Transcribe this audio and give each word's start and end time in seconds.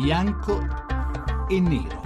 bianco 0.00 0.66
e 1.46 1.60
nero. 1.60 2.00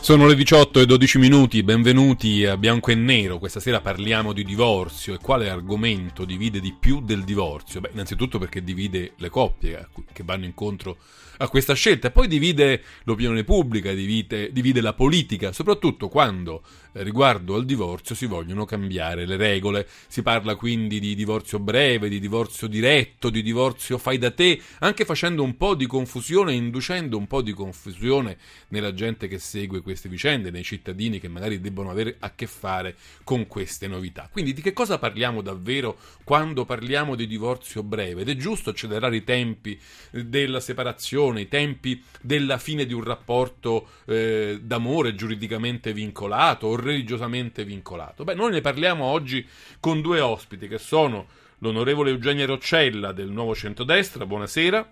Sono 0.00 0.28
le 0.28 0.36
18 0.36 0.80
e 0.80 0.86
12 0.86 1.18
minuti, 1.18 1.64
benvenuti 1.64 2.46
a 2.46 2.56
Bianco 2.56 2.92
e 2.92 2.94
Nero. 2.94 3.38
Questa 3.38 3.58
sera 3.58 3.80
parliamo 3.80 4.32
di 4.32 4.44
divorzio 4.44 5.14
e 5.14 5.18
quale 5.18 5.50
argomento 5.50 6.24
divide 6.24 6.60
di 6.60 6.72
più 6.78 7.00
del 7.00 7.24
divorzio? 7.24 7.80
Beh, 7.80 7.90
innanzitutto 7.92 8.38
perché 8.38 8.62
divide 8.62 9.14
le 9.16 9.28
coppie 9.30 9.88
che 10.12 10.22
vanno 10.24 10.44
incontro 10.44 10.96
a 11.38 11.48
questa 11.48 11.74
scelta 11.74 12.10
poi 12.10 12.26
divide 12.26 12.82
l'opinione 13.04 13.44
pubblica, 13.44 13.92
divide, 13.92 14.52
divide 14.52 14.80
la 14.80 14.92
politica, 14.92 15.52
soprattutto 15.52 16.08
quando 16.08 16.62
riguardo 16.92 17.54
al 17.54 17.64
divorzio 17.64 18.14
si 18.14 18.26
vogliono 18.26 18.64
cambiare 18.64 19.26
le 19.26 19.36
regole. 19.36 19.86
Si 20.08 20.22
parla 20.22 20.54
quindi 20.56 21.00
di 21.00 21.14
divorzio 21.14 21.58
breve, 21.58 22.08
di 22.08 22.20
divorzio 22.20 22.66
diretto, 22.66 23.30
di 23.30 23.42
divorzio 23.42 23.98
fai 23.98 24.18
da 24.18 24.30
te, 24.30 24.60
anche 24.80 25.04
facendo 25.04 25.42
un 25.42 25.56
po' 25.56 25.74
di 25.74 25.86
confusione, 25.86 26.52
inducendo 26.52 27.16
un 27.16 27.26
po' 27.26 27.42
di 27.42 27.52
confusione 27.52 28.38
nella 28.68 28.94
gente 28.94 29.28
che 29.28 29.38
segue 29.38 29.80
queste 29.80 30.08
vicende, 30.08 30.50
nei 30.50 30.64
cittadini 30.64 31.20
che 31.20 31.28
magari 31.28 31.60
debbono 31.60 31.90
avere 31.90 32.16
a 32.20 32.34
che 32.34 32.46
fare 32.46 32.96
con 33.24 33.46
queste 33.46 33.86
novità. 33.86 34.28
Quindi 34.30 34.52
di 34.52 34.62
che 34.62 34.72
cosa 34.72 34.98
parliamo 34.98 35.42
davvero 35.42 35.98
quando 36.24 36.64
parliamo 36.64 37.14
di 37.14 37.26
divorzio 37.26 37.82
breve? 37.82 38.22
Ed 38.22 38.28
è 38.28 38.36
giusto 38.36 38.70
accelerare 38.70 39.16
i 39.16 39.24
tempi 39.24 39.78
della 40.10 40.60
separazione, 40.60 41.42
i 41.42 41.48
tempi 41.48 42.02
della 42.20 42.58
fine 42.58 42.86
di 42.86 42.94
un 42.94 43.04
rapporto 43.04 43.88
eh, 44.06 44.58
d'amore 44.62 45.14
giuridicamente 45.14 45.92
vincolato 45.92 46.66
religiosamente 46.88 47.64
vincolato? 47.64 48.24
Beh, 48.24 48.34
noi 48.34 48.52
ne 48.52 48.60
parliamo 48.60 49.04
oggi 49.04 49.46
con 49.80 50.00
due 50.00 50.20
ospiti 50.20 50.68
che 50.68 50.78
sono 50.78 51.26
l'onorevole 51.58 52.10
Eugenia 52.10 52.46
Roccella 52.46 53.12
del 53.12 53.30
Nuovo 53.30 53.54
Centrodestra, 53.54 54.26
buonasera. 54.26 54.88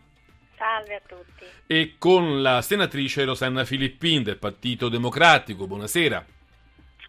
Salve 0.56 0.94
a 0.94 1.00
tutti. 1.06 1.44
E 1.66 1.94
con 1.98 2.42
la 2.42 2.62
senatrice 2.62 3.24
Rosanna 3.24 3.64
Filippin 3.64 4.22
del 4.22 4.38
Partito 4.38 4.88
Democratico, 4.88 5.66
buonasera. 5.66 6.24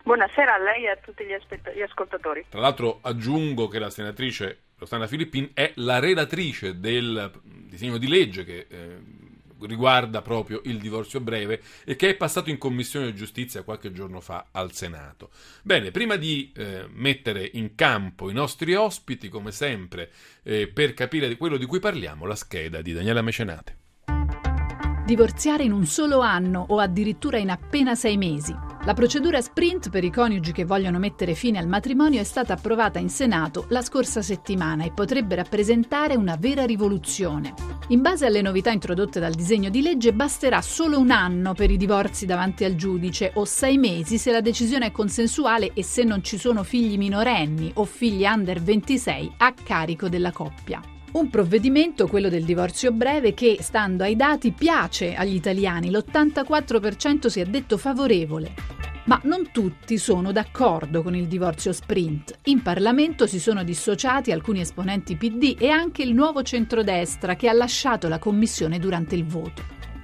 Buonasera 0.03 0.53
a 0.53 0.57
lei 0.57 0.85
e 0.85 0.89
a 0.89 0.95
tutti 0.95 1.25
gli, 1.25 1.33
aspett- 1.33 1.73
gli 1.73 1.81
ascoltatori. 1.81 2.45
Tra 2.49 2.61
l'altro 2.61 2.99
aggiungo 3.01 3.67
che 3.67 3.79
la 3.79 3.89
senatrice 3.89 4.59
Rosanna 4.77 5.07
Filippin 5.07 5.51
è 5.53 5.71
la 5.75 5.99
relatrice 5.99 6.79
del 6.79 7.31
disegno 7.43 7.97
di 7.97 8.07
legge 8.07 8.43
che 8.45 8.67
eh, 8.69 8.97
riguarda 9.61 10.21
proprio 10.21 10.61
il 10.65 10.79
divorzio 10.79 11.19
breve 11.19 11.61
e 11.85 11.95
che 11.95 12.09
è 12.09 12.15
passato 12.15 12.49
in 12.49 12.57
Commissione 12.57 13.13
Giustizia 13.13 13.63
qualche 13.63 13.91
giorno 13.91 14.19
fa 14.19 14.47
al 14.51 14.73
Senato. 14.73 15.29
Bene, 15.63 15.91
prima 15.91 16.15
di 16.15 16.51
eh, 16.55 16.85
mettere 16.91 17.49
in 17.53 17.75
campo 17.75 18.29
i 18.29 18.33
nostri 18.33 18.75
ospiti, 18.75 19.29
come 19.29 19.51
sempre, 19.51 20.11
eh, 20.43 20.67
per 20.67 20.93
capire 20.93 21.27
di 21.27 21.37
quello 21.37 21.57
di 21.57 21.65
cui 21.65 21.79
parliamo, 21.79 22.25
la 22.25 22.35
scheda 22.35 22.81
di 22.81 22.93
Daniela 22.93 23.21
Mecenate. 23.21 23.77
Divorziare 25.05 25.63
in 25.63 25.71
un 25.71 25.85
solo 25.85 26.19
anno 26.19 26.65
o 26.67 26.79
addirittura 26.79 27.37
in 27.37 27.49
appena 27.49 27.95
sei 27.95 28.17
mesi. 28.17 28.66
La 28.87 28.93
procedura 28.93 29.41
sprint 29.41 29.89
per 29.89 30.05
i 30.05 30.09
coniugi 30.09 30.53
che 30.53 30.63
vogliono 30.63 30.97
mettere 30.97 31.33
fine 31.33 31.59
al 31.59 31.67
matrimonio 31.67 32.21
è 32.21 32.23
stata 32.23 32.53
approvata 32.53 32.99
in 32.99 33.09
Senato 33.09 33.65
la 33.67 33.81
scorsa 33.81 34.21
settimana 34.21 34.85
e 34.85 34.93
potrebbe 34.93 35.35
rappresentare 35.35 36.15
una 36.15 36.37
vera 36.39 36.63
rivoluzione. 36.63 37.53
In 37.89 37.99
base 37.99 38.25
alle 38.25 38.41
novità 38.41 38.71
introdotte 38.71 39.19
dal 39.19 39.33
disegno 39.33 39.67
di 39.69 39.81
legge 39.81 40.13
basterà 40.13 40.61
solo 40.61 40.99
un 40.99 41.11
anno 41.11 41.53
per 41.53 41.69
i 41.69 41.75
divorzi 41.75 42.25
davanti 42.25 42.63
al 42.63 42.75
giudice 42.75 43.31
o 43.33 43.43
sei 43.43 43.77
mesi 43.77 44.17
se 44.17 44.31
la 44.31 44.39
decisione 44.39 44.85
è 44.85 44.91
consensuale 44.91 45.71
e 45.73 45.83
se 45.83 46.05
non 46.05 46.23
ci 46.23 46.37
sono 46.37 46.63
figli 46.63 46.97
minorenni 46.97 47.69
o 47.73 47.83
figli 47.83 48.23
under 48.23 48.61
26 48.61 49.33
a 49.39 49.53
carico 49.65 50.07
della 50.07 50.31
coppia. 50.31 50.79
Un 51.09 51.29
provvedimento, 51.29 52.05
quello 52.07 52.27
del 52.27 52.43
divorzio 52.43 52.91
breve, 52.91 53.33
che, 53.33 53.57
stando 53.61 54.03
ai 54.03 54.15
dati, 54.15 54.51
piace 54.51 55.15
agli 55.15 55.35
italiani. 55.35 55.89
L'84% 55.89 57.27
si 57.27 57.39
è 57.39 57.45
detto 57.45 57.77
favorevole. 57.77 58.53
Ma 59.05 59.19
non 59.23 59.51
tutti 59.51 59.97
sono 59.97 60.33
d'accordo 60.33 61.01
con 61.01 61.15
il 61.15 61.27
divorzio 61.27 61.71
sprint. 61.71 62.39
In 62.45 62.61
Parlamento 62.61 63.25
si 63.25 63.39
sono 63.39 63.63
dissociati 63.63 64.33
alcuni 64.33 64.59
esponenti 64.59 65.15
PD 65.15 65.55
e 65.57 65.69
anche 65.69 66.03
il 66.03 66.13
nuovo 66.13 66.43
centrodestra 66.43 67.37
che 67.37 67.47
ha 67.47 67.53
lasciato 67.53 68.09
la 68.09 68.19
commissione 68.19 68.77
durante 68.77 69.15
il 69.15 69.25
voto. 69.25 69.63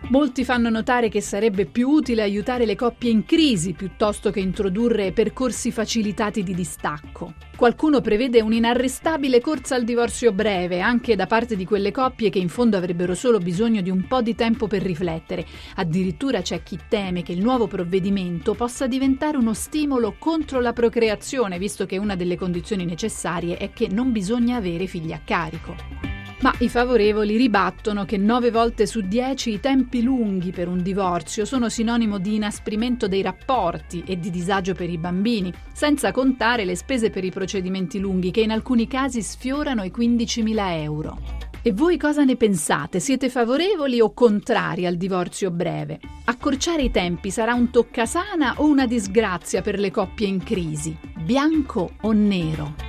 Molti 0.10 0.44
fanno 0.44 0.70
notare 0.70 1.08
che 1.08 1.22
sarebbe 1.22 1.66
più 1.66 1.88
utile 1.88 2.22
aiutare 2.22 2.66
le 2.66 2.76
coppie 2.76 3.10
in 3.10 3.26
crisi 3.26 3.72
piuttosto 3.72 4.32
che 4.32 4.42
introdurre 4.42 5.14
percorsi 5.14 5.72
facilitati 5.72 6.44
di 6.44 6.54
distacco. 6.54 7.34
Qualcuno 7.56 8.02
prevede 8.02 8.42
un'inarrestabile 8.42 9.40
corsa 9.40 9.76
al 9.76 9.86
divorzio 9.86 10.34
breve, 10.34 10.82
anche 10.82 11.16
da 11.16 11.26
parte 11.26 11.56
di 11.56 11.66
quelle 11.66 11.92
coppie 11.92 12.30
che 12.30 12.38
in 12.38 12.50
fondo 12.50 12.76
avrebbero 12.76 13.16
solo 13.16 13.38
bisogno 13.38 13.82
di 13.82 13.90
un 13.90 14.06
po' 14.06 14.22
di 14.22 14.36
tempo 14.36 14.68
per 14.68 14.82
riflettere. 14.82 15.46
Addirittura 15.76 16.42
c'è 16.42 16.62
chi 16.64 16.78
teme 16.90 17.24
che 17.24 17.32
il 17.32 17.42
nuovo 17.42 17.68
provvedimento 17.68 18.56
possa 18.56 18.88
diventare 18.88 19.38
uno 19.38 19.54
stimolo 19.54 20.16
contro 20.20 20.60
la 20.60 20.74
procreazione, 20.74 21.58
visto 21.58 21.86
che 21.86 21.98
una 21.98 22.18
delle 22.18 22.36
condizioni 22.36 22.84
necessarie 22.84 23.56
è 23.56 23.72
che 23.72 23.88
non 23.88 24.12
bisogna 24.12 24.58
avere 24.58 24.86
figli 24.86 25.14
a 25.14 25.22
carico. 25.24 26.13
Ma 26.44 26.54
i 26.58 26.68
favorevoli 26.68 27.38
ribattono 27.38 28.04
che 28.04 28.18
9 28.18 28.52
volte 28.52 28.86
su 28.86 29.00
10 29.00 29.54
i 29.54 29.60
tempi 29.62 30.04
lunghi 30.04 30.52
per 30.52 30.68
un 30.68 30.84
divorzio 30.84 31.46
sono 31.46 31.70
sinonimo 31.70 32.18
di 32.18 32.36
inasprimento 32.36 33.08
dei 33.08 33.22
rapporti 33.22 34.04
e 34.06 34.20
di 34.20 34.30
disagio 34.30 34.74
per 34.74 34.90
i 34.90 34.98
bambini, 34.98 35.54
senza 35.72 36.12
contare 36.12 36.66
le 36.66 36.76
spese 36.76 37.10
per 37.12 37.24
i 37.24 37.32
procedimenti 37.32 37.98
lunghi 37.98 38.30
che 38.32 38.42
in 38.42 38.52
alcuni 38.52 38.88
casi 38.88 39.22
sfiorano 39.22 39.86
i 39.86 39.92
15.000 39.96 40.82
euro. 40.82 41.18
E 41.62 41.72
voi 41.72 41.98
cosa 41.98 42.26
ne 42.26 42.36
pensate? 42.36 43.00
Siete 43.00 43.30
favorevoli 43.30 44.02
o 44.02 44.12
contrari 44.14 44.86
al 44.86 44.98
divorzio 44.98 45.50
breve? 45.50 46.02
Accorciare 46.26 46.82
i 46.82 46.92
tempi 46.92 47.32
sarà 47.32 47.54
un 47.54 47.70
toccasana 47.70 48.56
o 48.58 48.66
una 48.66 48.86
disgrazia 48.86 49.62
per 49.62 49.80
le 49.80 49.92
coppie 49.92 50.28
in 50.28 50.44
crisi? 50.44 50.94
Bianco 51.24 51.92
o 52.02 52.12
nero? 52.12 52.83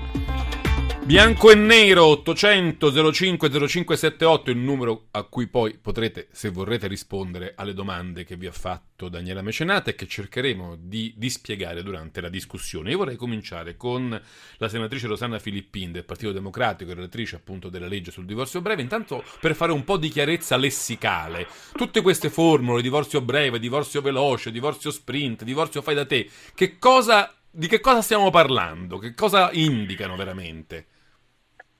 Bianco 1.04 1.50
e 1.50 1.54
nero 1.54 2.06
800 2.06 3.12
05 3.12 3.50
0578 3.50 4.50
il 4.50 4.56
numero 4.56 5.08
a 5.10 5.24
cui 5.24 5.48
poi 5.48 5.76
potrete, 5.76 6.28
se 6.32 6.48
vorrete, 6.48 6.86
rispondere 6.86 7.52
alle 7.54 7.74
domande 7.74 8.24
che 8.24 8.36
vi 8.36 8.46
ha 8.46 8.52
fatto 8.52 9.10
Daniela 9.10 9.42
Mecenate 9.42 9.90
e 9.90 9.94
che 9.96 10.06
cercheremo 10.06 10.76
di, 10.80 11.12
di 11.14 11.28
spiegare 11.28 11.82
durante 11.82 12.22
la 12.22 12.30
discussione. 12.30 12.88
Io 12.88 12.96
vorrei 12.96 13.16
cominciare 13.16 13.76
con 13.76 14.18
la 14.56 14.68
senatrice 14.68 15.06
Rosanna 15.06 15.38
Filippin 15.38 15.92
del 15.92 16.06
Partito 16.06 16.32
Democratico, 16.32 16.94
relatrice 16.94 17.36
appunto 17.36 17.68
della 17.68 17.86
legge 17.86 18.10
sul 18.10 18.24
divorzio 18.24 18.62
breve, 18.62 18.80
intanto 18.80 19.22
per 19.40 19.54
fare 19.54 19.72
un 19.72 19.84
po' 19.84 19.98
di 19.98 20.08
chiarezza 20.08 20.56
lessicale. 20.56 21.46
Tutte 21.74 22.00
queste 22.00 22.30
formule, 22.30 22.80
divorzio 22.80 23.20
breve, 23.20 23.58
divorzio 23.58 24.00
veloce, 24.00 24.50
divorzio 24.50 24.90
sprint, 24.90 25.44
divorzio 25.44 25.82
fai 25.82 25.96
da 25.96 26.06
te, 26.06 26.30
che 26.54 26.78
cosa, 26.78 27.30
di 27.50 27.68
che 27.68 27.80
cosa 27.80 28.00
stiamo 28.00 28.30
parlando? 28.30 28.96
Che 28.96 29.12
cosa 29.12 29.50
indicano 29.52 30.16
veramente? 30.16 30.86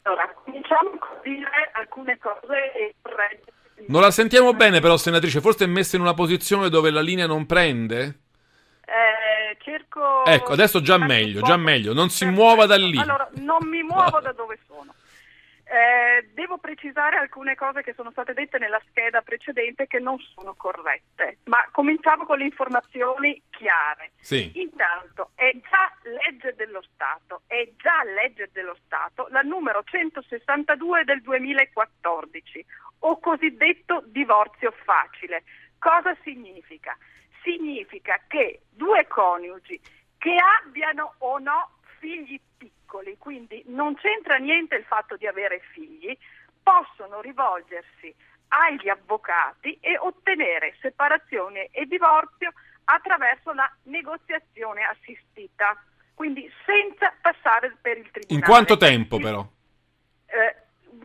Allora, 0.07 0.31
cominciamo 0.45 0.91
a 0.91 1.21
dire 1.23 1.71
alcune 1.73 2.19
cose 2.19 2.95
corrette. 3.01 3.53
Non 3.87 4.03
la 4.03 4.11
sentiamo 4.11 4.53
bene 4.53 4.81
però, 4.81 4.97
senatrice, 4.99 5.41
forse 5.41 5.65
è 5.65 5.67
messa 5.67 5.97
in 5.97 6.03
una 6.03 6.13
posizione 6.13 6.69
dove 6.69 6.91
la 6.91 7.01
linea 7.01 7.27
non 7.27 7.47
prende? 7.47 8.21
Eh, 8.85 9.57
cerco... 9.63 10.25
Ecco, 10.27 10.53
adesso 10.53 10.83
già 10.83 10.99
meglio, 10.99 11.41
già 11.41 11.57
meglio, 11.57 11.95
non 11.95 12.11
si 12.11 12.27
muova 12.27 12.67
da 12.67 12.77
lì. 12.77 12.99
Allora, 12.99 13.29
non 13.37 13.67
mi 13.67 13.83
muovo 13.83 14.21
da 14.23 14.33
dove 14.33 14.59
sono. 14.67 14.95
Eh, 15.75 16.29
devo 16.35 16.59
precisare 16.59 17.17
alcune 17.17 17.57
cose 17.57 17.83
che 17.83 17.95
sono 17.95 18.13
state 18.13 18.33
dette 18.33 18.59
nella 18.59 18.81
scheda 18.91 19.23
precedente 19.23 19.89
che 19.89 19.99
non 19.99 20.17
sono 20.33 20.55
corrette, 20.55 21.39
ma 21.47 21.67
cominciamo 21.73 22.27
con 22.27 22.39
le 22.39 22.45
informazioni 22.45 23.43
chiare. 23.51 24.13
Sì. 24.21 24.53
Intanto 24.61 25.33
è 25.35 25.51
già 25.51 25.93
legge 26.05 26.55
dello 26.55 26.81
Stato, 26.93 27.43
è 27.49 27.69
già 27.77 28.05
legge 28.05 28.51
dello 28.53 28.77
Stato 28.85 29.27
la 29.31 29.41
numero 29.41 29.83
162 29.83 31.03
del 31.03 31.21
2014 31.23 32.65
o 33.01 33.19
cosiddetto 33.19 34.05
divorzio 34.07 34.73
facile. 34.85 35.43
Cosa 35.81 36.17
significa? 36.23 36.97
Significa 37.43 38.21
che 38.29 38.61
due 38.71 39.09
coniugi 39.09 39.81
che 40.19 40.37
abbiano 40.39 41.15
o 41.19 41.41
no 41.41 41.79
figli 41.99 42.41
piccoli, 42.57 42.74
quindi 43.19 43.63
non 43.67 43.95
c'entra 43.97 44.37
niente 44.37 44.77
il 44.77 44.85
fatto 44.85 45.17
di 45.17 45.27
avere 45.27 45.61
figli, 45.73 46.17
possono 46.63 47.21
rivolgersi 47.21 48.15
agli 48.49 48.89
avvocati 48.89 49.77
e 49.81 49.99
ottenere 49.99 50.77
separazione 50.81 51.69
e 51.73 51.87
divorzio 51.87 52.53
attraverso 52.85 53.53
la 53.53 53.71
negoziazione 53.85 54.85
assistita, 54.85 55.83
quindi 56.15 56.51
senza 56.65 57.13
passare 57.21 57.77
per 57.81 57.99
il 57.99 58.11
tribunale. 58.11 58.35
In 58.35 58.43
quanto 58.43 58.77
tempo 58.77 59.19
però? 59.19 59.47
Eh, 60.27 60.57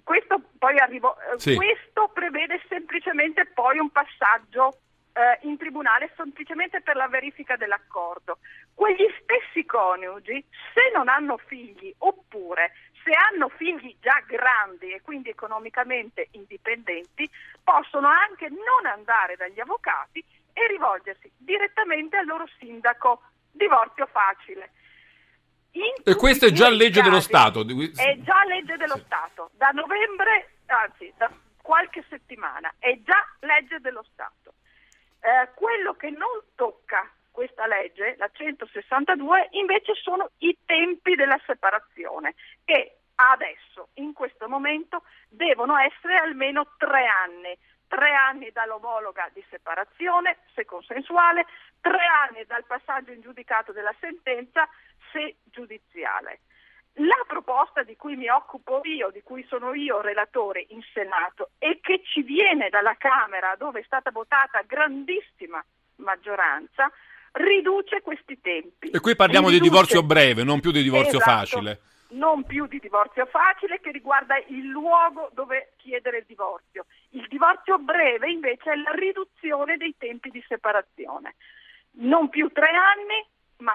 questo, 0.04 0.42
poi 0.58 0.78
arrivo, 0.78 1.18
eh, 1.20 1.40
Sì. 1.40 1.56
questo 1.56 2.10
prevede 2.14 2.62
semplicemente 2.68 3.46
poi 3.46 3.80
un 3.80 3.90
passaggio 3.90 4.80
eh, 5.20 5.40
in 5.48 5.58
tribunale 5.58 6.12
semplicemente 6.16 6.82
per 6.82 6.96
la 6.96 7.08
verifica 7.10 7.58
dell'accordo. 7.58 8.40
Quegli 8.74 9.06
stessi 9.22 9.66
coniugi, 9.66 10.44
se 10.74 10.92
non 10.94 11.10
hanno 11.10 11.38
figli 11.38 11.94
oppure 12.00 12.72
se 13.04 13.12
hanno 13.12 13.50
figli 13.50 13.96
già 14.00 14.22
grandi 14.28 14.92
e 14.92 15.02
quindi 15.02 15.30
economicamente 15.30 16.28
indipendenti, 16.32 17.30
possono 17.64 18.08
anche 18.08 18.50
non 18.50 18.92
andare 18.92 19.36
dagli 19.36 19.60
avvocati 19.60 20.24
e 20.54 20.68
rivolgersi 20.68 21.32
direttamente 21.38 22.18
al 22.18 22.26
loro 22.26 22.48
sindaco. 22.60 23.22
Divorzio 23.52 24.08
facile. 24.12 24.72
E 26.04 26.16
questa 26.16 26.46
è 26.46 26.52
già 26.52 26.70
legge 26.70 27.02
dello 27.02 27.20
Stato. 27.20 27.62
È 27.62 28.18
già 28.20 28.44
legge 28.46 28.78
dello 28.78 28.98
sì. 28.98 29.04
Stato. 29.06 29.50
Da 29.54 29.70
novembre, 29.70 30.56
anzi, 30.68 31.12
da 31.18 31.32
qualche 31.62 32.04
settimana, 32.10 32.74
è 32.80 32.98
già 33.04 33.26
legge 33.40 33.80
dello 33.80 34.04
Stato. 34.12 34.54
Eh, 35.22 35.50
quello 35.56 35.94
che 35.94 36.10
non 36.10 36.30
tocca 36.56 37.10
questa 37.32 37.68
legge, 37.68 38.16
la 38.18 38.30
162, 38.32 39.50
invece 39.52 39.94
sono 39.96 40.32
i 40.40 40.58
tempi 40.66 41.16
della 41.16 41.40
separazione, 41.46 42.36
che 42.66 43.00
adesso, 43.16 43.90
in 43.96 44.14
questo 44.14 44.48
momento, 44.50 45.04
devono 45.30 45.78
essere 45.78 46.18
almeno 46.18 46.74
tre 46.78 47.06
anni. 47.06 47.58
Tre 47.88 48.14
anni 48.14 48.52
dall'omologa 48.52 49.30
di 49.34 49.44
separazione, 49.50 50.40
se 50.54 50.64
consensuale, 50.64 51.48
tre 51.82 52.06
anni 52.06 52.46
dal 52.46 52.64
passaggio 52.66 53.12
in 53.12 53.22
giudicato 53.22 53.72
della 53.72 53.96
sentenza, 54.00 54.70
se 55.12 55.38
giudiziale. 55.46 56.42
La 57.02 57.24
proposta 57.26 57.84
di 57.84 57.96
cui 57.96 58.18
mi 58.18 58.28
occupo 58.30 58.82
io, 58.84 59.10
di 59.10 59.22
cui 59.24 59.46
sono 59.48 59.74
io 59.74 60.02
relatore 60.02 60.66
in 60.70 60.82
Senato 60.94 61.52
e 61.58 61.80
che 61.82 62.02
ci 62.04 62.24
viene 62.24 62.68
dalla 62.70 62.96
Camera 62.98 63.56
dove 63.58 63.80
è 63.80 63.84
stata 63.84 64.12
votata 64.12 64.62
grandissima 64.66 65.64
maggioranza, 65.98 66.92
riduce 67.34 68.02
questi 68.02 68.42
tempi. 68.42 68.90
E 68.90 69.00
qui 69.00 69.16
parliamo 69.16 69.48
riduce... 69.48 69.64
di 69.64 69.70
divorzio 69.70 70.04
breve, 70.04 70.44
non 70.44 70.60
più 70.60 70.72
di 70.72 70.84
divorzio 70.84 71.20
esatto, 71.20 71.32
facile. 71.32 71.80
Non 72.10 72.44
più 72.44 72.66
di 72.66 72.80
divorzio 72.80 73.26
facile 73.28 73.80
che 73.80 73.92
riguarda 73.92 74.38
il 74.48 74.68
luogo 74.68 75.30
dove 75.34 75.74
chiedere 75.78 76.18
il 76.18 76.26
divorzio. 76.28 76.86
Il 77.12 77.28
divorzio 77.30 77.78
breve 77.78 78.30
invece 78.30 78.72
è 78.72 78.76
la 78.76 78.92
riduzione 78.92 79.78
dei 79.78 79.96
tempi 79.98 80.32
di 80.32 80.44
separazione. 80.48 81.36
Non 81.92 82.28
più 82.28 82.50
tre 82.50 82.72
anni, 82.72 83.26
ma 83.58 83.74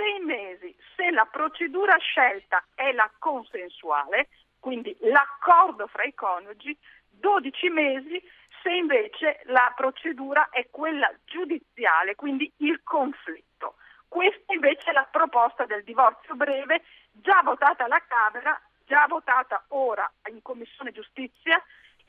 sei 0.00 0.18
mesi 0.20 0.74
se 0.96 1.10
la 1.10 1.26
procedura 1.26 1.94
scelta 1.98 2.64
è 2.74 2.90
la 2.92 3.10
consensuale, 3.18 4.28
quindi 4.58 4.96
l'accordo 5.00 5.86
fra 5.88 6.04
i 6.04 6.14
coniugi, 6.14 6.76
12 7.10 7.68
mesi 7.68 8.22
se 8.62 8.70
invece 8.70 9.40
la 9.44 9.72
procedura 9.76 10.48
è 10.48 10.68
quella 10.70 11.12
giudiziale, 11.24 12.14
quindi 12.14 12.50
il 12.58 12.82
conflitto. 12.82 13.74
Questa 14.08 14.52
invece 14.54 14.90
è 14.90 14.92
la 14.92 15.06
proposta 15.10 15.66
del 15.66 15.84
divorzio 15.84 16.34
breve, 16.34 16.82
già 17.12 17.42
votata 17.44 17.84
alla 17.84 18.02
Camera, 18.08 18.58
già 18.86 19.06
votata 19.06 19.64
ora 19.68 20.10
in 20.30 20.40
Commissione 20.42 20.92
Giustizia, 20.92 21.62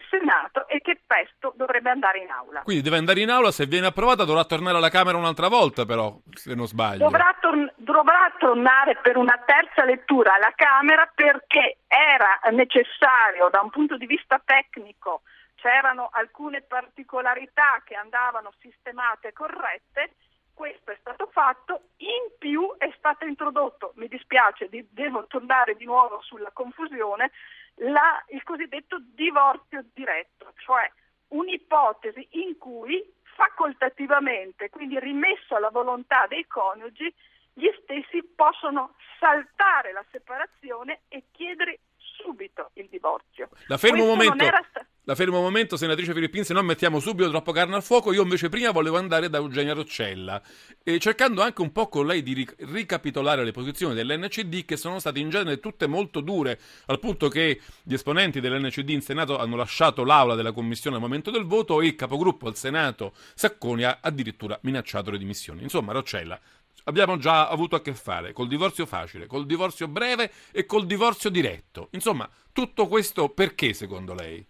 Senato 0.10 0.68
e 0.68 0.80
che 0.82 1.00
presto 1.06 1.54
dovrebbe 1.56 1.90
andare 1.90 2.20
in 2.20 2.30
aula. 2.30 2.62
Quindi 2.62 2.84
deve 2.84 2.98
andare 2.98 3.20
in 3.20 3.30
aula, 3.30 3.52
se 3.52 3.66
viene 3.66 3.88
approvata 3.88 4.26
dovrà 4.26 4.44
tornare 4.46 4.78
alla 4.78 4.90
Camera 4.90 5.18
un'altra 5.18 5.48
volta 5.48 5.86
però, 5.86 6.18
se 6.34 6.56
non 6.56 6.68
sbaglio. 6.68 7.04
Dovrà, 7.06 7.36
tor- 7.40 7.74
dovrà 7.76 8.34
tornare 8.38 8.98
per 9.02 9.18
una 9.18 9.42
terza 9.46 9.86
lettura 9.86 10.36
alla 10.36 10.54
Camera 10.56 11.10
perché 11.14 11.78
era 11.88 12.40
necessario 12.52 13.50
da 13.50 13.62
un 13.62 13.70
punto 13.70 13.98
di 13.98 14.06
vista 14.06 14.42
tecnico 14.44 15.22
c'erano 15.62 16.10
alcune 16.12 16.62
particolarità 16.62 17.82
che 17.86 17.94
andavano 17.94 18.52
sistemate 18.60 19.30
e 19.30 19.34
corrette, 19.34 20.16
questo 20.54 20.92
è 20.92 20.98
stato 21.00 21.30
fatto, 21.32 21.82
in 21.98 22.34
più 22.38 22.76
è 22.78 22.92
stato 22.98 23.26
introdotto, 23.26 23.94
mi 23.96 24.08
dispiace, 24.08 24.70
devo 24.90 25.26
tornare 25.28 25.76
di 25.76 25.86
nuovo 25.86 26.20
sulla 26.22 26.50
confusione, 26.52 27.32
la, 27.76 28.24
il 28.30 28.44
cosiddetto 28.44 29.02
divorzio 29.14 29.86
diretto, 29.94 30.54
cioè 30.58 30.90
un'ipotesi 31.30 32.28
in 32.32 32.58
cui 32.58 33.04
facoltativamente, 33.36 34.70
quindi 34.70 35.00
rimesso 35.00 35.56
alla 35.56 35.70
volontà 35.70 36.28
dei 36.28 36.46
coniugi, 36.48 37.14
gli 37.54 37.70
stessi 37.82 38.24
possono 38.36 38.96
saltare 39.20 39.92
la 39.92 40.06
separazione 40.12 41.02
e 41.08 41.26
chiedere 41.32 41.80
subito 41.98 42.72
il 42.74 42.88
divorzio. 42.90 43.50
La 43.68 43.78
fermo 43.78 44.04
un 44.04 44.10
momento. 44.10 44.46
Sta... 44.70 44.86
La 45.06 45.16
fermo 45.16 45.38
un 45.38 45.44
momento, 45.44 45.78
senatrice 45.78 46.14
Filippin, 46.14 46.44
se 46.44 46.54
no 46.54 46.62
mettiamo 46.62 47.00
subito 47.00 47.28
troppo 47.32 47.52
carne 47.52 47.74
al 47.74 47.82
fuoco. 47.82 48.14
Io 48.14 48.22
invece 48.22 48.50
prima 48.50 48.70
volevo 48.70 49.00
andare 49.00 49.30
da 49.30 49.40
Eugenia 49.40 49.74
Roccella, 49.74 50.40
e 50.84 51.00
cercando 51.00 51.42
anche 51.42 51.64
un 51.64 51.72
po' 51.72 51.88
con 51.88 52.06
lei 52.06 52.22
di 52.22 52.48
ricapitolare 52.60 53.44
le 53.44 53.52
posizioni 53.52 53.96
dell'NCD 53.96 54.64
che 54.64 54.78
sono 54.78 55.00
state 55.00 55.18
in 55.18 55.32
genere 55.32 55.60
tutte 55.60 55.88
molto 55.88 56.22
dure, 56.22 56.60
al 56.86 57.00
punto 57.00 57.30
che 57.30 57.60
gli 57.82 57.96
esponenti 57.96 58.40
dell'NCD 58.40 58.90
in 58.90 59.02
Senato 59.02 59.40
hanno 59.40 59.56
lasciato 59.56 60.04
l'aula 60.04 60.36
della 60.36 60.52
commissione 60.52 60.98
al 60.98 61.02
momento 61.02 61.32
del 61.32 61.46
voto 61.46 61.82
e 61.82 61.88
il 61.88 61.96
capogruppo 61.96 62.48
al 62.48 62.56
Senato 62.56 63.16
Sacconi 63.34 63.84
ha 63.84 63.98
addirittura 64.02 64.60
minacciato 64.62 65.10
le 65.10 65.18
dimissioni. 65.18 65.64
Insomma, 65.64 65.94
Roccella, 65.94 66.40
abbiamo 66.84 67.18
già 67.18 67.50
avuto 67.50 67.76
a 67.76 67.82
che 67.82 67.96
fare 67.96 68.34
col 68.34 68.48
divorzio 68.48 68.86
facile, 68.86 69.26
col 69.26 69.48
divorzio 69.48 69.88
breve 69.88 70.32
e 70.52 70.68
col 70.68 70.86
divorzio 70.86 71.32
diretto. 71.32 71.88
Insomma, 71.94 72.30
tutto 72.54 72.88
questo 72.88 73.30
perché 73.30 73.74
secondo 73.74 74.14
lei? 74.14 74.46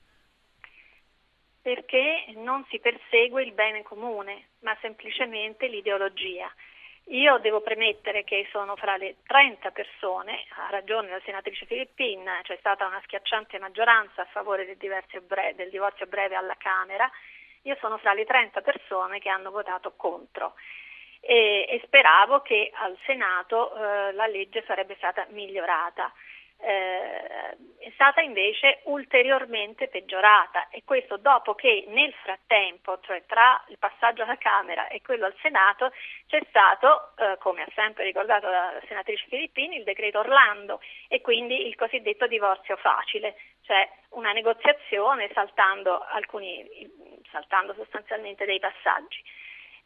Perché 1.61 2.25
non 2.37 2.65
si 2.69 2.79
persegue 2.79 3.43
il 3.43 3.51
bene 3.51 3.83
comune, 3.83 4.47
ma 4.59 4.75
semplicemente 4.81 5.67
l'ideologia. 5.67 6.51
Io 7.05 7.37
devo 7.39 7.61
premettere 7.61 8.23
che 8.23 8.47
sono 8.51 8.75
fra 8.75 8.95
le 8.95 9.17
30 9.25 9.71
persone, 9.71 10.45
ha 10.57 10.69
ragione 10.69 11.09
la 11.09 11.21
senatrice 11.25 11.65
Filippin, 11.65 12.23
c'è 12.43 12.55
stata 12.59 12.85
una 12.85 13.01
schiacciante 13.03 13.59
maggioranza 13.59 14.21
a 14.21 14.27
favore 14.31 14.65
del 14.65 14.77
breve, 15.23 15.55
del 15.55 15.69
divorzio 15.69 16.05
breve 16.05 16.35
alla 16.35 16.55
Camera, 16.57 17.09
io 17.63 17.75
sono 17.79 17.97
fra 17.97 18.13
le 18.13 18.25
30 18.25 18.61
persone 18.61 19.19
che 19.19 19.29
hanno 19.29 19.51
votato 19.51 19.93
contro 19.95 20.53
e, 21.19 21.67
e 21.69 21.81
speravo 21.85 22.41
che 22.41 22.71
al 22.73 22.97
Senato 23.05 23.75
eh, 23.75 24.11
la 24.13 24.25
legge 24.25 24.63
sarebbe 24.65 24.95
stata 24.95 25.25
migliorata. 25.29 26.11
Eh, 26.63 27.57
è 27.79 27.89
stata 27.93 28.21
invece 28.21 28.81
ulteriormente 28.83 29.87
peggiorata 29.87 30.69
e 30.69 30.83
questo 30.85 31.17
dopo 31.17 31.55
che 31.55 31.85
nel 31.87 32.13
frattempo, 32.21 32.99
cioè 33.01 33.23
tra 33.25 33.63
il 33.69 33.77
passaggio 33.79 34.21
alla 34.21 34.37
Camera 34.37 34.87
e 34.87 35.01
quello 35.01 35.25
al 35.25 35.35
Senato, 35.41 35.91
c'è 36.27 36.39
stato, 36.49 37.13
eh, 37.17 37.37
come 37.39 37.63
ha 37.63 37.71
sempre 37.73 38.03
ricordato 38.03 38.47
la 38.49 38.79
senatrice 38.87 39.25
Filippini, 39.27 39.77
il 39.77 39.83
decreto 39.83 40.19
Orlando 40.19 40.79
e 41.07 41.21
quindi 41.21 41.67
il 41.67 41.75
cosiddetto 41.75 42.27
divorzio 42.27 42.77
facile, 42.77 43.35
cioè 43.63 43.89
una 44.09 44.31
negoziazione 44.31 45.29
saltando, 45.33 45.99
alcuni, 45.99 46.63
saltando 47.31 47.73
sostanzialmente 47.73 48.45
dei 48.45 48.59
passaggi. 48.59 49.23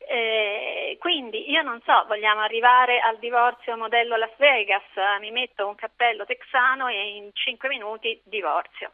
Eh, 0.08 0.98
quindi 1.00 1.50
io 1.50 1.62
non 1.62 1.82
so, 1.84 2.06
vogliamo 2.08 2.42
arrivare 2.42 3.00
al 3.00 3.18
divorzio 3.18 3.76
modello 3.76 4.16
Las 4.18 4.36
Vegas, 4.38 4.84
mi 5.20 5.32
metto 5.32 5.68
un 5.68 5.76
cappello 5.76 6.26
texano 6.26 6.88
e 6.88 7.16
in 7.16 7.30
5 7.34 7.70
minuti 7.70 8.22
divorzio. 8.24 8.92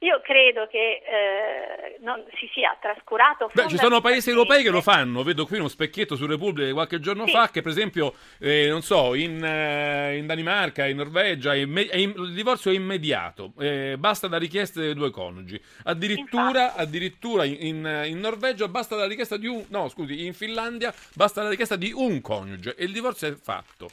Io 0.00 0.20
credo 0.20 0.68
che 0.68 1.02
eh, 1.04 1.98
non 2.02 2.24
si 2.38 2.48
sia 2.52 2.76
trascurato. 2.80 3.50
Beh, 3.52 3.66
ci 3.66 3.76
sono 3.76 4.00
paesi 4.00 4.28
europei 4.28 4.62
che 4.62 4.70
lo 4.70 4.80
fanno. 4.80 5.24
Vedo 5.24 5.44
qui 5.44 5.58
uno 5.58 5.66
specchietto 5.66 6.14
su 6.14 6.24
Repubblica 6.24 6.72
qualche 6.72 7.00
giorno 7.00 7.26
sì. 7.26 7.32
fa 7.32 7.50
che, 7.50 7.62
per 7.62 7.72
esempio, 7.72 8.14
eh, 8.38 8.68
non 8.68 8.82
so, 8.82 9.14
in, 9.14 9.42
eh, 9.42 10.16
in, 10.16 10.26
Danimarca, 10.26 10.86
in 10.86 10.98
Norvegia, 10.98 11.56
in, 11.56 11.76
in, 11.94 12.14
il 12.16 12.32
divorzio 12.32 12.70
è 12.70 12.74
immediato. 12.74 13.52
Eh, 13.58 13.96
basta 13.98 14.28
la 14.28 14.38
richiesta 14.38 14.78
dei 14.78 14.94
due 14.94 15.10
coniugi. 15.10 15.60
Addirittura, 15.84 16.74
addirittura 16.74 17.44
in, 17.44 17.80
Norvegia 18.20 18.68
basta 18.68 18.94
la 18.94 19.06
richiesta 19.06 19.36
di 19.36 19.48
un. 19.48 19.64
No, 19.70 19.88
scusi, 19.88 20.26
in 20.26 20.32
Finlandia 20.32 20.94
basta 21.14 21.42
la 21.42 21.48
richiesta 21.48 21.74
di 21.74 21.90
un 21.92 22.20
coniuge 22.20 22.76
e 22.76 22.84
il 22.84 22.92
divorzio 22.92 23.26
è 23.26 23.32
fatto. 23.34 23.90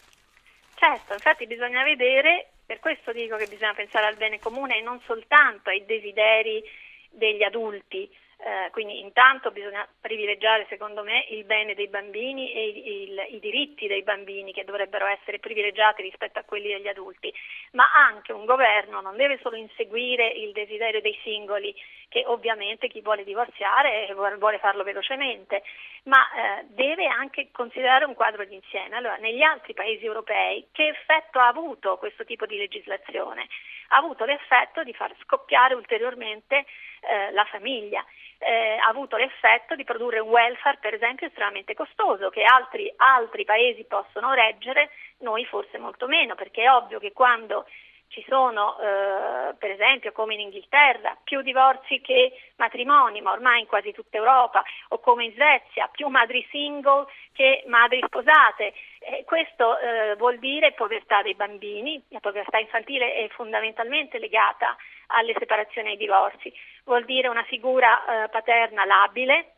Certo, 0.76 1.14
infatti 1.14 1.48
bisogna 1.48 1.84
vedere 1.84 2.50
per 2.66 2.80
questo 2.80 3.12
dico 3.12 3.38
che 3.38 3.48
bisogna 3.48 3.74
pensare 3.74 4.08
al 4.08 4.16
bene 4.16 4.40
comune 4.40 4.78
e 4.78 4.82
non 4.82 5.00
soltanto 5.06 5.70
ai 5.70 5.86
desideri 5.86 6.64
degli 7.10 7.44
adulti. 7.44 8.10
Eh, 8.38 8.70
quindi 8.72 9.00
intanto 9.00 9.50
bisogna 9.52 9.88
privilegiare 10.02 10.66
secondo 10.68 11.04
me 11.04 11.26
il 11.30 11.46
bene 11.46 11.74
dei 11.74 11.88
bambini 11.88 12.52
e 12.52 12.68
il, 12.68 12.78
il, 12.86 13.36
i 13.36 13.40
diritti 13.40 13.88
dei 13.88 14.04
bambini 14.04 14.52
che 14.52 14.66
dovrebbero 14.66 15.06
essere 15.06 15.40
privilegiati 15.40 16.02
rispetto 16.02 16.40
a 16.40 16.44
quelli 16.44 16.68
degli 16.68 16.90
adulti, 16.90 17.34
ma 17.76 17.92
anche 17.94 18.32
un 18.32 18.46
governo 18.46 19.02
non 19.02 19.16
deve 19.16 19.38
solo 19.42 19.58
inseguire 19.58 20.28
il 20.28 20.52
desiderio 20.54 21.02
dei 21.02 21.18
singoli, 21.24 21.76
che 22.10 22.24
ovviamente 22.26 22.88
chi 22.88 23.02
vuole 23.02 23.24
divorziare 23.24 24.14
vuole 24.16 24.60
farlo 24.60 24.84
velocemente, 24.84 25.62
ma 26.04 26.20
eh, 26.20 26.66
deve 26.70 27.06
anche 27.06 27.50
considerare 27.52 28.06
un 28.06 28.14
quadro 28.14 28.46
d'insieme. 28.46 28.96
Allora, 28.96 29.18
negli 29.18 29.42
altri 29.42 29.74
paesi 29.74 30.06
europei 30.06 30.68
che 30.72 30.88
effetto 30.88 31.40
ha 31.40 31.48
avuto 31.48 31.98
questo 31.98 32.24
tipo 32.24 32.46
di 32.46 32.58
legislazione? 32.58 33.48
Ha 33.90 33.98
avuto 33.98 34.26
l'effetto 34.26 34.84
di 34.84 34.94
far 34.94 35.14
scoppiare 35.24 35.74
ulteriormente 35.74 36.66
eh, 37.02 37.32
la 37.32 37.46
famiglia. 37.46 38.04
Eh, 38.38 38.78
ha 38.78 38.88
avuto 38.88 39.16
l'effetto 39.16 39.76
di 39.76 39.84
produrre 39.84 40.20
un 40.20 40.30
welfare, 40.30 40.78
per 40.80 40.94
esempio, 40.94 41.28
estremamente 41.28 41.74
costoso, 41.74 42.30
che 42.30 42.44
altri, 42.44 42.92
altri 42.98 43.46
paesi 43.46 43.86
possono 43.86 44.34
reggere, 44.34 44.92
noi 45.26 45.44
forse 45.46 45.80
molto 45.80 46.08
meno, 46.08 46.36
perché 46.36 46.64
è 46.64 46.72
ovvio 46.72 47.00
che 47.00 47.12
quando 47.12 47.66
ci 48.08 48.24
sono 48.30 48.78
eh, 48.80 49.56
per 49.58 49.72
esempio 49.72 50.12
come 50.12 50.36
in 50.36 50.42
Inghilterra 50.42 51.18
più 51.24 51.42
divorzi 51.42 52.00
che 52.02 52.32
matrimoni, 52.56 53.20
ma 53.20 53.32
ormai 53.32 53.62
in 53.62 53.68
quasi 53.68 53.92
tutta 53.92 54.18
Europa, 54.18 54.64
o 54.90 55.00
come 55.00 55.26
in 55.26 55.34
Svezia 55.34 55.90
più 55.92 56.08
madri 56.08 56.46
single 56.50 57.08
che 57.34 57.64
madri 57.68 58.02
sposate. 58.06 58.74
Eh, 59.00 59.24
questo 59.26 59.78
eh, 59.80 60.16
vuol 60.16 60.38
dire 60.38 60.74
povertà 60.74 61.24
dei 61.24 61.36
bambini, 61.36 62.02
la 62.10 62.20
povertà 62.20 62.60
infantile 62.60 63.16
è 63.16 63.28
fondamentalmente 63.30 64.20
legata 64.20 64.78
alle 65.08 65.36
separazioni 65.38 65.90
e 65.90 65.92
ai 65.92 65.98
divorzi, 65.98 66.54
vuol 66.86 67.04
dire 67.06 67.28
una 67.28 67.44
figura 67.44 68.24
eh, 68.24 68.30
paterna 68.30 68.86
labile, 68.86 69.55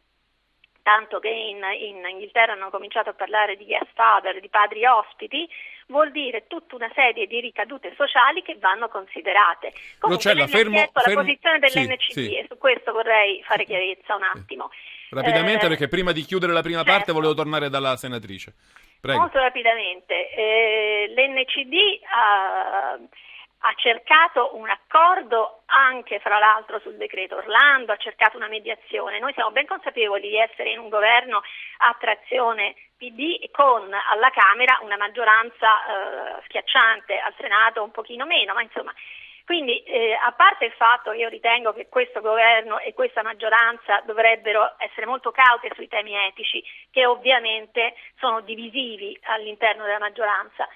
tanto 0.87 1.19
che 1.19 1.27
in, 1.27 1.59
in, 1.81 2.01
Inghilterra 2.07 2.53
hanno 2.53 2.69
cominciato 2.69 3.09
a 3.09 3.13
parlare 3.13 3.57
di 3.57 3.65
guest 3.65 3.91
father, 3.93 4.39
di 4.39 4.47
padri 4.47 4.85
ospiti, 4.85 5.45
vuol 5.87 6.11
dire 6.11 6.45
tutta 6.47 6.75
una 6.75 6.89
serie 6.95 7.27
di 7.27 7.41
ricadute 7.41 7.93
sociali 7.97 8.41
che 8.41 8.55
vanno 8.57 8.87
considerate. 8.87 9.73
Comunque 9.99 10.33
lei 10.33 10.47
fermo, 10.47 10.89
la 10.93 11.13
posizione 11.13 11.59
dell'NCD 11.59 12.11
sì, 12.11 12.23
sì. 12.23 12.35
e 12.37 12.45
su 12.47 12.57
questo 12.57 12.93
vorrei 12.93 13.43
fare 13.43 13.65
chiarezza 13.65 14.15
un 14.15 14.23
attimo. 14.23 14.69
Rapidamente 15.09 15.65
Eh, 15.65 15.67
perché 15.67 15.89
prima 15.89 16.13
di 16.13 16.21
chiudere 16.21 16.53
la 16.53 16.61
prima 16.61 16.83
certo. 16.83 16.91
parte 16.93 17.11
volevo 17.11 17.33
tornare 17.33 17.67
dalla 17.69 17.97
senatrice. 17.97 18.53
Prego. 19.01 19.19
Molto 19.19 19.39
rapidamente, 19.39 20.29
eh, 20.29 21.13
l'NCD 21.13 21.99
ha, 22.15 22.97
ha 23.59 23.73
cercato 23.75 24.55
un 24.55 24.69
accordo 24.69 25.63
anche 25.65 26.19
fra 26.19 26.37
l'altro 26.39 26.79
sul 26.79 26.95
decreto 26.95 27.35
Orlando, 27.35 27.91
ha 27.91 27.97
cercato 27.97 28.37
una 28.37 28.47
mediazione. 28.47 29.19
Noi 29.19 29.33
siamo 29.33 29.51
ben 29.51 29.65
consapevoli 29.65 30.29
di 30.29 30.37
essere 30.37 30.71
in 30.71 30.79
un 30.79 30.89
governo 30.89 31.41
a 31.79 31.95
trazione 31.99 32.75
PD 32.97 33.49
con 33.51 33.91
alla 33.93 34.29
Camera 34.29 34.79
una 34.81 34.97
maggioranza 34.97 36.37
eh, 36.37 36.41
schiacciante, 36.45 37.17
al 37.19 37.33
Senato 37.37 37.83
un 37.83 37.91
pochino 37.91 38.25
meno, 38.25 38.53
ma 38.53 38.61
insomma 38.61 38.93
quindi, 39.47 39.81
eh, 39.83 40.11
a 40.11 40.33
parte 40.33 40.65
il 40.65 40.73
fatto 40.73 41.11
che 41.11 41.19
io 41.19 41.29
ritengo 41.29 41.71
che 41.71 41.87
questo 41.87 42.19
governo 42.19 42.79
e 42.79 42.93
questa 42.93 43.23
maggioranza 43.23 44.01
dovrebbero 44.05 44.75
essere 44.77 45.05
molto 45.05 45.31
caute 45.31 45.71
sui 45.73 45.87
temi 45.87 46.13
etici, 46.13 46.61
che 46.91 47.05
ovviamente 47.05 47.95
sono 48.19 48.41
divisivi 48.41 49.17
all'interno 49.23 49.85
della 49.85 49.99
maggioranza, 49.99 50.67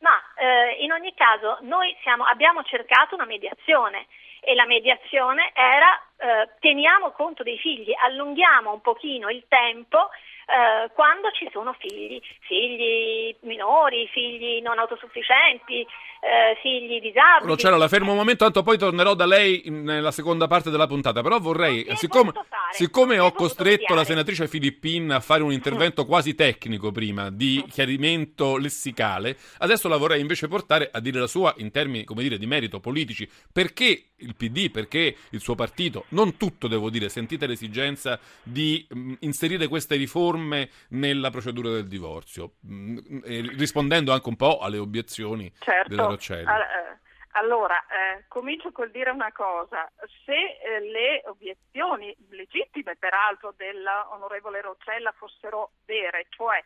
ma 0.00 0.20
eh, 0.36 0.82
in 0.82 0.92
ogni 0.92 1.14
caso 1.14 1.58
noi 1.62 1.96
siamo, 2.02 2.24
abbiamo 2.24 2.62
cercato 2.64 3.14
una 3.14 3.24
mediazione 3.24 4.06
e 4.40 4.54
la 4.54 4.66
mediazione 4.66 5.50
era 5.54 5.98
eh, 6.16 6.50
teniamo 6.60 7.12
conto 7.12 7.42
dei 7.42 7.58
figli, 7.58 7.92
allunghiamo 7.96 8.72
un 8.72 8.80
pochino 8.80 9.30
il 9.30 9.44
tempo 9.48 10.10
eh, 10.46 10.90
quando 10.92 11.30
ci 11.32 11.48
sono 11.52 11.74
figli, 11.78 12.20
figli 12.40 13.34
minori, 13.40 14.06
figli 14.12 14.60
non 14.60 14.78
autosufficienti, 14.78 15.86
eh, 16.24 16.56
figli 16.60 17.00
disabili. 17.00 17.48
Rocella, 17.48 17.76
la 17.76 17.88
fermo 17.88 18.12
un 18.12 18.18
momento, 18.18 18.44
tanto 18.44 18.62
poi 18.62 18.78
tornerò 18.78 19.14
da 19.14 19.26
lei 19.26 19.62
nella 19.66 20.10
seconda 20.10 20.46
parte 20.46 20.70
della 20.70 20.86
puntata. 20.86 21.22
Però 21.22 21.38
vorrei, 21.38 21.86
siccome, 21.96 22.32
siccome 22.70 23.18
ho 23.18 23.32
costretto 23.32 23.94
la 23.94 24.04
studiare. 24.04 24.04
senatrice 24.04 24.48
Filippin 24.48 25.10
a 25.12 25.20
fare 25.20 25.42
un 25.42 25.52
intervento 25.52 26.04
quasi 26.04 26.34
tecnico 26.34 26.92
prima 26.92 27.30
di 27.30 27.64
chiarimento 27.70 28.56
lessicale, 28.56 29.36
adesso 29.58 29.88
la 29.88 29.96
vorrei 29.96 30.20
invece 30.20 30.48
portare 30.48 30.88
a 30.92 31.00
dire 31.00 31.20
la 31.20 31.26
sua 31.26 31.54
in 31.58 31.70
termini, 31.70 32.04
come 32.04 32.22
dire, 32.22 32.38
di 32.38 32.46
merito 32.46 32.80
politici. 32.80 33.28
Perché 33.52 34.08
il 34.18 34.34
PD, 34.34 34.70
perché 34.70 35.16
il 35.30 35.40
suo 35.40 35.54
partito, 35.54 36.04
non 36.10 36.36
tutto 36.36 36.68
devo 36.68 36.88
dire, 36.88 37.08
sentite 37.08 37.46
l'esigenza 37.46 38.18
di 38.42 38.86
mh, 38.88 39.14
inserire 39.20 39.68
queste 39.68 39.96
riforme 39.96 40.33
nella 40.90 41.30
procedura 41.30 41.70
del 41.70 41.86
divorzio, 41.88 42.54
e 43.24 43.40
rispondendo 43.56 44.12
anche 44.12 44.28
un 44.28 44.36
po' 44.36 44.58
alle 44.58 44.78
obiezioni 44.78 45.52
Certo. 45.58 45.88
della 45.88 46.06
Roccelli. 46.06 46.46
Al- 46.46 46.60
eh, 46.60 47.02
Allora, 47.36 47.74
eh, 47.86 48.26
comincio 48.28 48.70
col 48.70 48.92
dire 48.92 49.10
una 49.10 49.32
cosa. 49.32 49.90
Se 50.24 50.32
eh, 50.32 50.78
le 50.80 51.20
obiezioni, 51.26 52.14
legittime 52.30 52.94
peraltro, 52.94 53.52
dell'onorevole 53.56 54.60
Roccella 54.60 55.12
fossero 55.16 55.72
vere, 55.84 56.26
cioè 56.28 56.62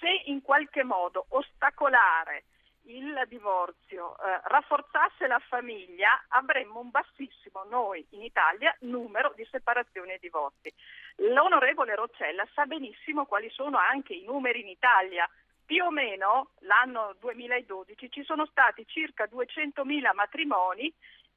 se 0.00 0.22
in 0.30 0.40
qualche 0.40 0.84
modo 0.84 1.26
ostacolare 1.28 2.44
il 2.86 3.24
divorzio 3.28 4.16
eh, 4.18 4.40
rafforzasse 4.44 5.26
la 5.26 5.38
famiglia, 5.38 6.24
avremmo 6.28 6.80
un 6.80 6.90
bassissimo, 6.90 7.64
noi 7.68 8.04
in 8.10 8.22
Italia, 8.22 8.74
numero 8.80 9.32
di 9.34 9.46
separazioni 9.50 10.12
e 10.12 10.18
divorzi. 10.20 10.72
L'onorevole 11.16 11.94
Roccella 11.94 12.46
sa 12.54 12.66
benissimo 12.66 13.26
quali 13.26 13.50
sono 13.50 13.78
anche 13.78 14.14
i 14.14 14.24
numeri 14.24 14.60
in 14.60 14.68
Italia. 14.68 15.28
Più 15.64 15.84
o 15.84 15.90
meno 15.90 16.50
l'anno 16.60 17.16
2012 17.18 18.10
ci 18.10 18.22
sono 18.22 18.46
stati 18.46 18.86
circa 18.86 19.24
200.000 19.24 20.14
matrimoni 20.14 20.92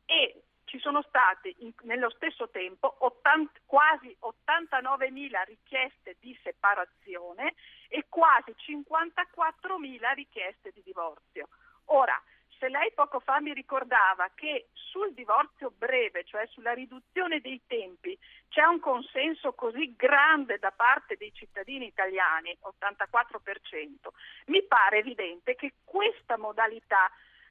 e 0.06 0.44
ci 0.70 0.80
sono 0.80 1.02
state 1.02 1.56
in- 1.58 1.74
nello 1.82 2.12
stesso 2.12 2.50
tempo 2.50 2.96
80 3.00 3.60
quasi 3.66 4.16
89.000 4.20 5.42
richieste 5.44 6.16
di 6.20 6.38
separazione 6.44 7.56
e 7.88 8.06
quasi 8.08 8.54
54.000 8.56 10.14
richieste 10.14 10.72
di 10.72 10.84
divorzio. 10.84 11.48
Ora, 11.86 12.22
se 12.60 12.70
lei 12.70 12.92
poco 12.94 13.20
fa 13.20 13.40
mi 13.40 13.54
ricordava 13.54 14.30
che 14.36 14.68
sul 14.74 15.14
divorzio 15.14 15.72
breve, 15.76 16.24
cioè 16.26 16.46
sulla 16.48 16.74
riduzione 16.74 17.40
dei 17.40 17.62
tempi, 17.66 18.18
c'è 18.50 18.64
un 18.64 18.80
consenso 18.80 19.54
così 19.54 19.96
grande 19.96 20.60
da 20.60 20.72
parte 20.72 21.16
dei 21.16 21.34
cittadini 21.34 21.88
italiani, 21.88 22.56
84%, 22.62 24.10
mi 24.48 24.62
pare 24.64 24.98
evidente 25.00 25.56
che 25.56 25.74
questa 25.84 26.38
modalità 26.38 27.10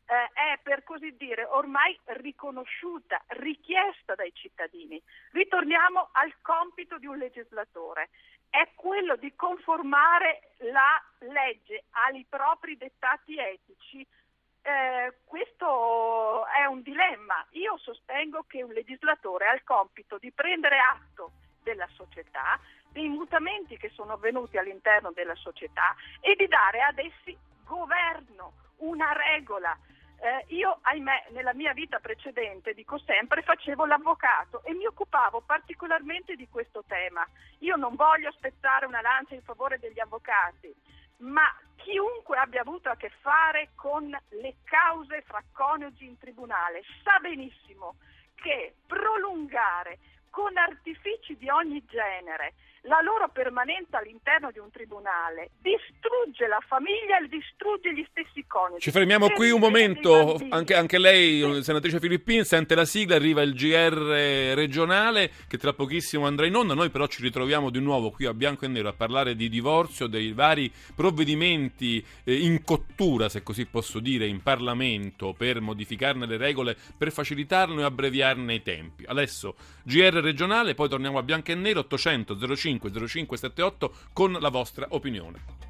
eh, 0.09 0.31
è 0.33 0.59
per 0.63 0.85
così 0.85 1.15
dire 1.17 1.45
ormai 1.45 1.99
riconosciuta, 2.05 3.23
richiesta 3.29 4.15
dai 4.15 4.33
cittadini. 4.35 5.01
Ritorniamo 5.33 6.09
al 6.13 6.35
compito 6.41 6.99
di 6.99 7.07
un 7.07 7.19
legislatore, 7.19 8.09
è 8.49 8.71
quello 8.75 9.17
di 9.17 9.35
conformare 9.35 10.55
la 10.73 11.03
legge 11.19 11.85
ai 12.07 12.25
propri 12.29 12.77
dettati 12.79 13.39
etici. 13.39 14.07
Eh, 14.63 15.15
questo 15.25 16.47
è 16.47 16.65
un 16.65 16.81
dilemma. 16.83 17.47
Io 17.51 17.77
sostengo 17.77 18.45
che 18.47 18.63
un 18.63 18.73
legislatore 18.73 19.47
ha 19.47 19.55
il 19.55 19.63
compito 19.63 20.17
di 20.19 20.33
prendere 20.33 20.79
atto 20.79 21.33
della 21.63 21.89
società, 21.95 22.59
dei 22.91 23.09
mutamenti 23.09 23.77
che 23.77 23.91
sono 23.91 24.15
avvenuti 24.15 24.57
all'interno 24.57 25.13
della 25.13 25.35
società 25.35 25.95
e 26.21 26.35
di 26.35 26.47
dare 26.47 26.81
ad 26.81 26.99
essi 26.99 27.37
governo, 27.65 28.53
una 28.79 29.13
regola. 29.13 29.77
Eh, 30.21 30.45
io, 30.55 30.79
ahimè, 30.83 31.29
nella 31.31 31.55
mia 31.55 31.73
vita 31.73 32.01
precedente, 32.01 32.75
dico 32.75 32.99
sempre, 32.99 33.43
facevo 33.43 33.87
l'avvocato 33.87 34.63
e 34.65 34.75
mi 34.75 34.85
occupavo 34.85 35.43
particolarmente 35.47 36.35
di 36.35 36.49
questo 36.49 36.83
tema. 36.87 37.25
Io 37.59 37.77
non 37.77 37.95
voglio 37.95 38.33
spezzare 38.33 38.87
una 38.87 39.01
lancia 39.01 39.35
in 39.35 39.43
favore 39.43 39.79
degli 39.79 40.01
avvocati, 40.01 40.75
ma 41.19 41.49
chiunque 41.77 42.37
abbia 42.37 42.63
avuto 42.63 42.89
a 42.89 42.97
che 42.97 43.11
fare 43.21 43.71
con 43.77 44.11
le 44.11 44.57
cause 44.65 45.23
fra 45.23 45.43
coniugi 45.53 46.05
in 46.05 46.19
tribunale 46.19 46.83
sa 47.03 47.19
benissimo 47.21 47.95
che 48.35 48.75
prolungare 48.87 49.99
con 50.31 50.57
artifici 50.57 51.37
di 51.37 51.49
ogni 51.49 51.85
genere 51.87 52.55
la 52.89 53.01
loro 53.03 53.29
permanenza 53.29 53.99
all'interno 53.99 54.51
di 54.51 54.59
un 54.59 54.71
tribunale 54.71 55.51
distrugge 55.61 56.49
la 56.49 56.61
famiglia 56.67 57.21
e 57.21 57.29
distrugge 57.29 57.93
gli 57.93 58.05
stessi 58.11 58.45
coniugi. 58.47 58.81
Ci 58.81 58.91
fermiamo 58.91 59.27
Per 59.27 59.37
qui 59.37 59.51
un 59.51 59.61
momento, 59.61 60.41
anche, 60.49 60.75
anche 60.75 60.99
lei, 60.99 61.63
senatrice 61.63 62.01
Filippin, 62.01 62.45
sente 62.45 62.75
la 62.75 62.87
sigla, 62.87 63.17
arriva 63.17 63.43
il 63.43 63.55
GR 63.55 64.55
regionale 64.57 65.31
che 65.47 65.59
tra 65.59 65.75
pochissimo 65.75 66.27
andrà 66.27 66.47
in 66.47 66.55
onda, 66.55 66.75
noi 66.75 66.89
però 66.89 67.07
ci 67.07 67.23
ritroviamo 67.23 67.71
di 67.71 67.81
nuovo 67.81 68.11
qui 68.11 68.25
a 68.25 68.33
Bianco 68.33 68.65
e 68.65 68.69
Nero 68.69 68.89
a 68.89 68.95
parlare 68.95 69.37
di 69.37 69.49
divorzio, 69.49 70.07
dei 70.07 70.33
vari 70.33 70.73
provvedimenti 70.95 72.05
eh, 72.25 72.35
in 72.35 72.65
cottura, 72.65 73.29
se 73.29 73.43
così 73.43 73.67
posso 73.67 74.01
dire, 74.01 74.27
in 74.27 74.43
Parlamento 74.43 75.35
per 75.37 75.61
modificarne 75.61 76.25
le 76.25 76.39
regole, 76.39 76.77
per 76.97 77.13
facilitarlo 77.13 77.81
e 77.81 77.85
abbreviarne 77.85 78.55
i 78.55 78.63
tempi. 78.63 79.05
Adesso 79.07 79.55
GR 79.83 80.15
regionale, 80.23 80.75
poi 80.75 80.89
torniamo 80.89 81.19
a 81.19 81.23
Bianco 81.23 81.51
e 81.51 81.55
Nero 81.55 81.81
800 81.81 82.57
05 82.57 82.78
0578 82.81 83.93
con 84.13 84.33
la 84.33 84.49
vostra 84.49 84.87
opinione. 84.91 85.68